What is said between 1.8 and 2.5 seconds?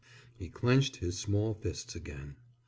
again.